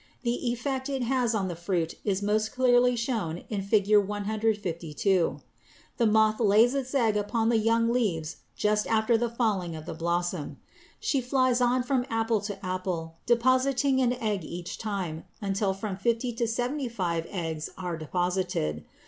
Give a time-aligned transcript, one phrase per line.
[0.23, 3.95] The effect it has on the fruit is most clearly seen in Fig.
[3.97, 5.41] 152.
[5.97, 9.93] The moth lays its egg upon the young leaves just after the falling of the
[9.93, 10.57] blossom.
[10.99, 16.33] She flies on from apple to apple, depositing an egg each time until from fifty
[16.33, 18.83] to seventy five eggs are deposited.